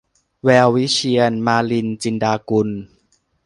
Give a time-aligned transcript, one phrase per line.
[0.43, 2.69] แวววิเชียร- มาลิน จินดากุล